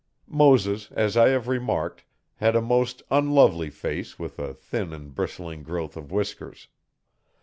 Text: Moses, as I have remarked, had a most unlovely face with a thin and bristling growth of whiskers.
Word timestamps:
Moses, 0.27 0.89
as 0.93 1.15
I 1.15 1.29
have 1.29 1.47
remarked, 1.47 2.05
had 2.37 2.55
a 2.55 2.59
most 2.61 3.03
unlovely 3.11 3.69
face 3.69 4.17
with 4.17 4.39
a 4.39 4.51
thin 4.55 4.93
and 4.93 5.13
bristling 5.13 5.61
growth 5.61 5.95
of 5.95 6.11
whiskers. 6.11 6.69